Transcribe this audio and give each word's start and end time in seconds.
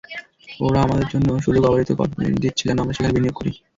ওরা 0.59 0.79
আমাদের 0.81 1.07
জন্য 1.13 1.29
সুযোগ 1.45 1.63
অবারিত 1.65 1.89
করে 1.91 2.09
দিচ্ছে, 2.43 2.63
যেন 2.67 2.77
আমরা 2.79 2.95
সেখানে 2.95 3.15
বিনিয়োগ 3.15 3.35
করি। 3.37 3.51